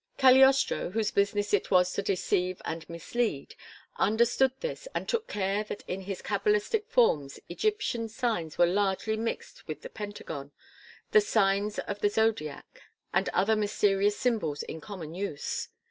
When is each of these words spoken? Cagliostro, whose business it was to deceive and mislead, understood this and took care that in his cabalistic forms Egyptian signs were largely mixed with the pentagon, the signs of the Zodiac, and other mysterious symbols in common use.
Cagliostro, 0.17 0.89
whose 0.89 1.11
business 1.11 1.53
it 1.53 1.69
was 1.69 1.93
to 1.93 2.01
deceive 2.01 2.59
and 2.65 2.89
mislead, 2.89 3.53
understood 3.97 4.51
this 4.59 4.87
and 4.95 5.07
took 5.07 5.27
care 5.27 5.63
that 5.65 5.83
in 5.87 6.01
his 6.01 6.23
cabalistic 6.23 6.87
forms 6.89 7.39
Egyptian 7.49 8.09
signs 8.09 8.57
were 8.57 8.65
largely 8.65 9.15
mixed 9.15 9.67
with 9.67 9.83
the 9.83 9.89
pentagon, 9.89 10.51
the 11.11 11.21
signs 11.21 11.77
of 11.77 11.99
the 11.99 12.09
Zodiac, 12.09 12.81
and 13.13 13.29
other 13.29 13.55
mysterious 13.55 14.17
symbols 14.17 14.63
in 14.63 14.81
common 14.81 15.13
use. 15.13 15.69